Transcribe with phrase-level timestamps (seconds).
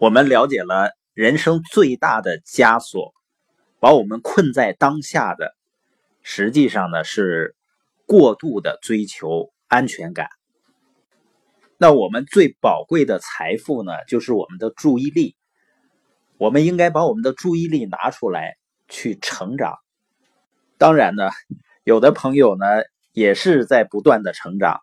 [0.00, 3.12] 我们了解了人生最大的枷锁，
[3.80, 5.54] 把我们困在当下的，
[6.22, 7.54] 实际上呢是
[8.06, 10.30] 过度的追求安全感。
[11.76, 15.36] 那我们最宝贵的财富呢，就是我们的注意力。
[16.38, 18.56] 我们应该把我们的注意力拿出来
[18.88, 19.76] 去成长。
[20.78, 21.28] 当然呢，
[21.84, 22.64] 有的朋友呢
[23.12, 24.80] 也是在不断的成长，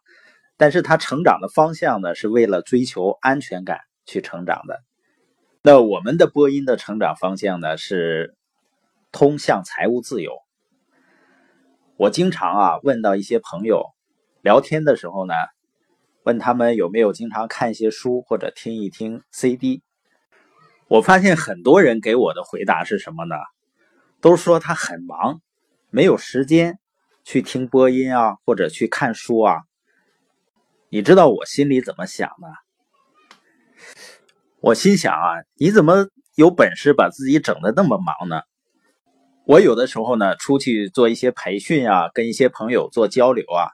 [0.57, 4.83] 但是他成长的方向呢是为了追求安全感去成长的。
[5.67, 8.37] 那我们的播音的成长方向呢是
[9.11, 10.31] 通向财务自由。
[11.97, 13.87] 我经常啊问到一些朋友
[14.41, 15.33] 聊天的时候呢，
[16.23, 19.83] 问他们有没有经常看一些书或者听一听 CD。
[20.87, 23.35] 我发现很多人给我的回答是什么呢？
[24.21, 25.41] 都说他很忙，
[25.89, 26.79] 没有时间
[27.25, 29.63] 去听播音啊，或者去看书啊。
[30.87, 32.47] 你知道我心里怎么想的？
[34.59, 38.41] 我心想啊，你怎么有本事把自己整的那么忙呢？
[39.45, 43.69] 我有的时候呢，出去做一些培训啊，跟一些朋友做交流啊，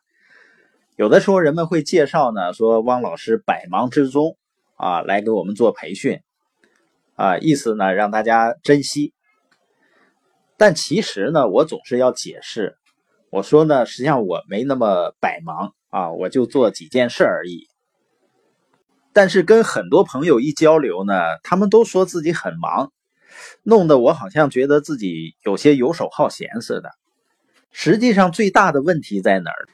[0.98, 4.38] 有的时候人们会介绍呢，说汪老师百忙之中
[4.76, 6.20] 啊，来给我们做培训，
[7.16, 9.14] 啊，意思呢让大家珍惜。
[10.58, 12.78] 但其实呢，我总是要解释，
[13.30, 17.70] 我说呢，实际上我没那么百忙啊，我就做几件事而已。
[19.14, 22.92] 但是跟很多朋友一交流呢，他们都说自己很忙，
[23.61, 26.89] 弄得我好像觉得自己有些游手好闲似的。
[27.72, 29.67] 实际上最大的问题在哪儿？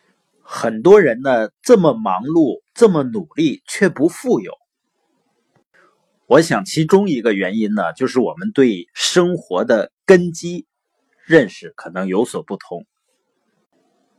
[0.44, 4.54] 很多人呢这么忙碌，这么努力，却不富有。
[6.26, 10.68] 我想其中一个原因呢，就是我们对生活的根基
[11.26, 12.86] 认识可能有所不同。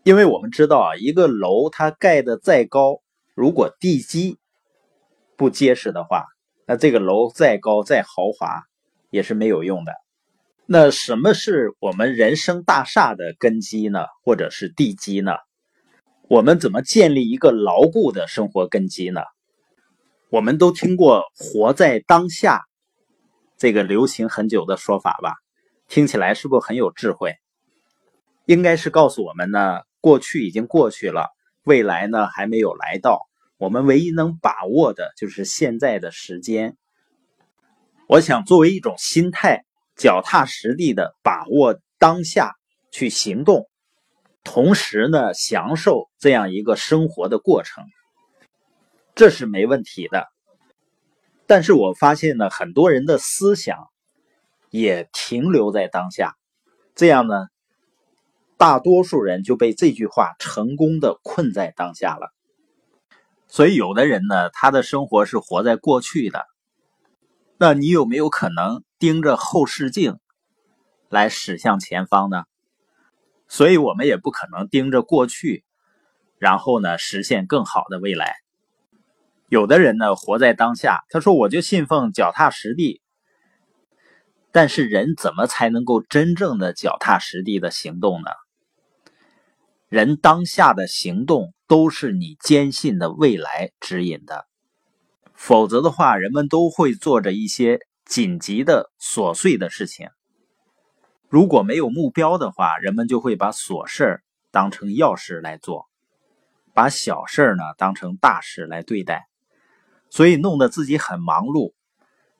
[0.02, 3.00] 因为我们知道啊，一个楼它盖的再高，
[3.34, 4.38] 如果地基
[5.40, 6.26] 不结实的话，
[6.66, 8.60] 那这个楼再高再豪华
[9.08, 9.94] 也是没有用的。
[10.66, 14.04] 那什么是我们人生大厦的根基呢？
[14.22, 15.32] 或者是地基呢？
[16.28, 19.22] 我们怎么建立一个牢固的生活根基呢？
[20.28, 22.60] 我们都听过“活在当下”
[23.56, 25.36] 这个流行很久的说法吧？
[25.88, 27.34] 听起来是不是很有智慧？
[28.44, 31.30] 应该是告诉我们呢，过去已经过去了，
[31.64, 33.29] 未来呢还没有来到。
[33.60, 36.78] 我们唯一能把握的就是现在的时间。
[38.08, 39.66] 我想作为一种心态，
[39.96, 42.54] 脚踏实地的把握当下
[42.90, 43.68] 去行动，
[44.44, 47.84] 同时呢，享受这样一个生活的过程，
[49.14, 50.28] 这是没问题的。
[51.46, 53.88] 但是我发现呢，很多人的思想
[54.70, 56.34] 也停留在当下，
[56.94, 57.48] 这样呢，
[58.56, 62.32] 大多数人就被这句话成功的困在当下了。
[63.50, 66.46] 所以，有的人呢，他的生活是活在过去的。
[67.58, 70.18] 那你有没有可能盯着后视镜
[71.08, 72.44] 来驶向前方呢？
[73.48, 75.64] 所以我们也不可能盯着过去，
[76.38, 78.36] 然后呢，实现更好的未来。
[79.48, 83.02] 有的人呢，活在当下，他说：“我就信奉脚踏实地。”
[84.52, 88.30] 但是，人怎么才能够真正的脚踏实地的行动呢？
[89.90, 91.52] 人当下的行动。
[91.70, 94.48] 都是你坚信的未来指引的，
[95.34, 100.08] 否则的话，人们都会做着一些紧急的琐碎的事情。
[101.28, 104.20] 如果没有目标的话，人们就会把琐事
[104.50, 105.86] 当成要事来做，
[106.74, 109.28] 把小事呢当成大事来对待，
[110.08, 111.72] 所以弄得自己很忙碌，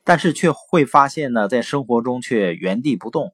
[0.03, 3.33] 但是却会发现呢，在生活中却原地不动。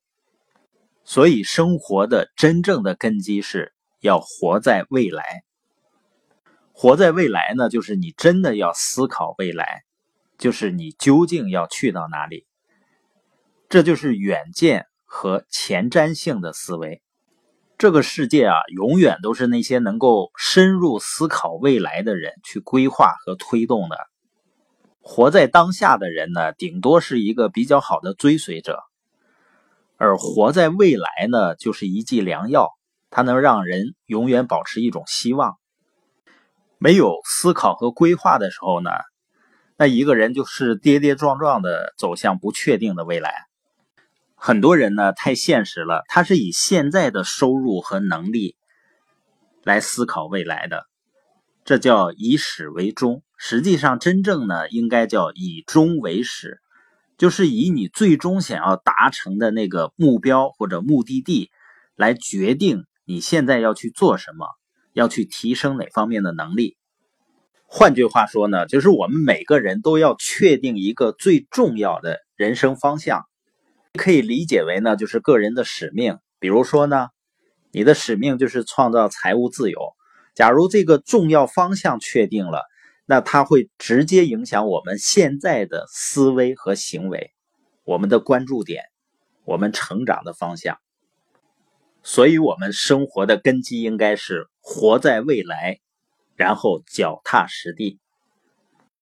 [1.04, 3.72] 所以，生活的真正的根基是
[4.06, 5.42] 要活在未来。
[6.72, 9.82] 活在未来呢，就是你真的要思考未来，
[10.38, 12.46] 就是你究竟要去到哪里。
[13.68, 17.02] 这就是远见和前瞻性的思维。
[17.78, 23.98] 这个世界啊，永远都是那些能够深入思考未来的人去规划和推动的。
[25.00, 28.82] 活在当下的人呢，顶多是一个比较好的追随者，
[29.96, 32.75] 而活在未来呢，就是一剂良药，
[33.16, 35.56] 它能让人永远保持一种希望。
[36.76, 38.90] 没有思考和规划的时候呢，
[39.78, 43.32] 那一个人就是跌跌撞撞的走向不确定的未来。
[44.34, 48.54] 很多人呢太现实了，他是以现在的收入和能力
[49.64, 50.84] 来思考未来的，
[51.64, 53.22] 这叫以始为终。
[53.38, 56.60] 实际上，真正呢应该叫以终为始，
[57.16, 61.50] 就是以你最终想要达成的那个目标或者目的地
[61.94, 64.46] 来决定你现在要去做什么。
[64.92, 66.78] 要去提升哪方面的能力？
[67.66, 73.26] 换句话说呢，就是我们每个人都要确定一个最重要的人生方向，
[73.92, 76.18] 可以理解为呢，就是个人的使命。
[76.38, 77.08] 比如说呢，
[77.72, 79.78] 你的使命就是创造财务自由。
[80.34, 82.62] 假如这个重要方向确定了，
[83.04, 87.34] 那它会直接影响我们现在的思维和行为，
[87.84, 88.84] 我们的关注点，
[89.44, 90.78] 我们成长的方向。
[92.08, 95.80] 所以，我们生活的根基应该是活在未来，
[96.36, 97.98] 然后脚踏实地。